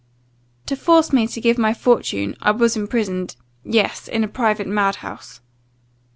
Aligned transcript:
"To 0.65 0.75
force 0.75 1.13
me 1.13 1.27
to 1.27 1.39
give 1.39 1.59
my 1.59 1.75
fortune, 1.75 2.35
I 2.41 2.49
was 2.49 2.75
imprisoned 2.75 3.35
yes; 3.63 4.07
in 4.07 4.23
a 4.23 4.27
private 4.27 4.65
mad 4.65 4.95
house. 5.05 5.41